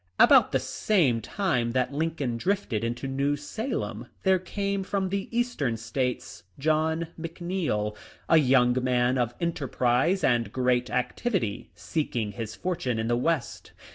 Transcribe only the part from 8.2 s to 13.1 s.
a young man of enterprise and great activity, seeking his fortune in